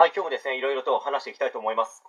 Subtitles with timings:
[0.00, 2.02] はい、今日もですね、いろいろと話していきたいと思います。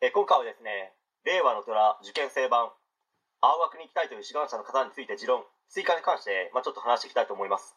[0.00, 0.94] え今回はですね、
[1.26, 2.70] 令和の虎受験生版、
[3.42, 7.74] 青学に行きたいという志願者の方について持論、追加に関して、まあ、ちょっと話していきたいと思います。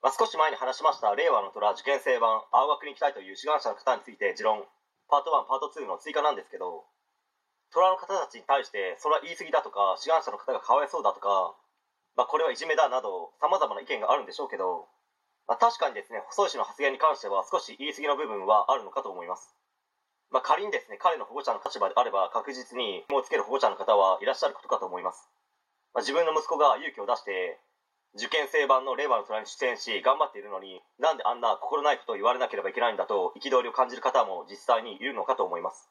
[0.00, 4.62] まあ、少し前に話しました、令和の虎受験生版、青学に行きたいという志願者の方について持論、
[5.10, 6.86] パート1、パート2の追加なんですけど、
[7.74, 11.58] 虎の方たちに対して、それは言い過ぎだとか、志願者の方がかわいそうだとか、
[12.14, 14.86] まあ、これはいじめだなど、様々な意見があるんでしょうけど、
[15.46, 19.54] まあ、確かにですね、細井氏の発言に関しては少し言い過ぎの部分はあるのかと思います。
[20.30, 25.28] まあ、仮にですね、彼の保護者の立場であれば確実にもうつける保護者の方はいらっしゃることかと思います。
[25.92, 27.60] まあ、自分の息子が勇気を出して、
[28.16, 35.90] 受験生版の令和の虎に出演し頑張っているのになんであんな心ないことを言われなければいけないんだと憤りを感じる方も実際にいるのかと思います。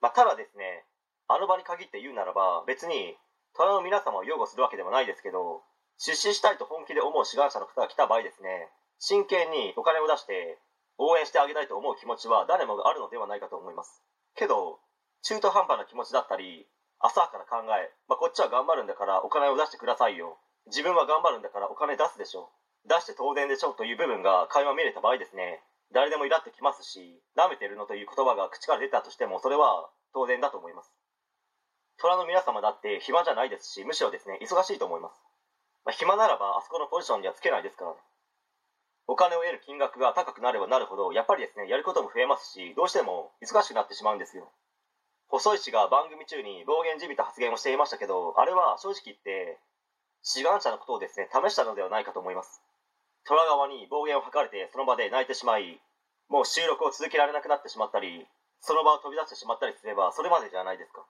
[0.00, 0.84] まあ、ただですね、
[1.26, 3.16] あの場に限って言うならば別に
[3.56, 5.62] 虎の皆様を擁護するわけでもないですけど
[5.98, 8.68] 出資したいと本気で思う志願者の方が来た場合ですね
[8.98, 10.58] 真剣にお金を出して
[10.98, 14.02] 応援してあげたいと思う気持ちは誰もがあるのではないかと思います。
[14.34, 14.80] けど
[15.22, 16.66] 中途半端な気持ちだったり
[17.00, 20.38] 浅はかな考え、まあ、こっちは頑張るんだからお金を出してくださいよ。
[20.66, 22.48] 自分は頑張るんだからお金出すでしょ。
[22.88, 25.60] 出して当然でしょという部分が垣間見れた場合ですね
[25.92, 30.94] 誰でもイラってきますし舐めてるのという言葉が口から出たとしてもそれは当然だと思います。
[31.98, 35.25] 虎の皆様だって暇じゃないですしむしろですね忙しいと思います。
[35.86, 37.96] まあ、暇ならばあそこのポジションにはつけないですからね。
[39.06, 44.50] お金を得る金額が高くなればなるほどやっぱりですねやることも増えますしどうしても忙しくなってしまうんですよ。
[45.30, 49.58] 細井氏が番組中に暴言じみた発言をしていましたけどあれは正直言って
[50.22, 52.60] 志願者のことをですね試したのではないかと思います。
[53.24, 55.78] 虎側に暴言を吐かれてその場で泣いてしまい
[56.28, 58.26] もう収録を続けられなくなってしまったり
[58.58, 61.06] その場を飛び出してしまったりすればそれまでじゃないですか。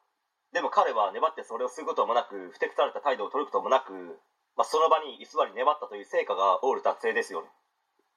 [0.52, 4.20] でも彼は粘ってそれをすることもなくふてくされた態度を取ることもなく
[4.56, 7.48] まあ、その場に居座り粘ったという成果がオール達成ですよね。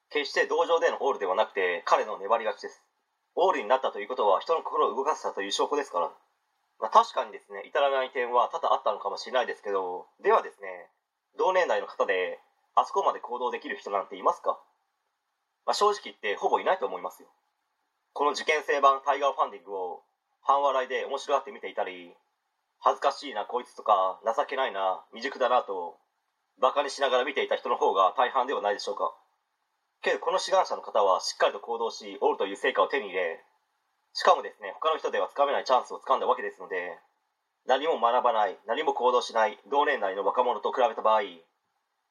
[0.09, 2.81] 決して同情でのオールではなくて彼の粘り勝ちです。
[3.36, 6.12] オールになったということは人の心を動かせたという証拠ですから、
[6.80, 10.68] まあ、確かにですね至らない点は多々あったのかもしれないですけどではですね
[11.38, 12.40] 同年代の方で
[12.75, 14.59] あそこまで行動できる人なんていますか、
[15.66, 17.30] まあ、正直言ってほぼいないと思いますよ。
[18.13, 20.02] この受験生版タイガーファンディングを
[20.42, 22.12] 半笑いで面白がって見ていたり
[22.80, 25.96] 恥ずかしいなこいつとか情けないな未熟だなと
[26.62, 29.14] バカにしながら見ていた人の方が大半ではないでしょうか。
[30.02, 33.44] けどこの志願者の方はしっかりと行動しオールという成果を手に入れ
[34.14, 36.98] しかもですね他の人ではつかめないチャンスをつかんだわけですので
[37.68, 41.24] 何も学ばない何も行動しない同年代の若者と比べた場合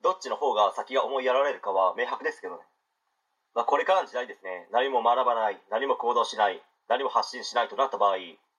[0.02, 2.60] どっちの方が先が思いやられるかは明白ですけどね、
[3.54, 6.60] まあ、これからの時代ですね何も学ばない何も行動しない
[6.90, 8.16] 何も発信しないとなった場合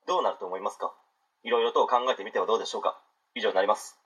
[0.07, 0.91] どうなると思いますか？
[1.43, 2.97] いろいろと考えてみてはどうでしょうか？
[3.35, 3.98] 以上になります。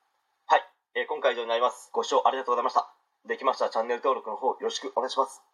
[0.96, 1.90] えー今回以上になります。
[1.92, 2.88] ご視聴ありがとうございました。
[3.28, 5.53] できましたらチャンネル登録の方よろしくお願いします。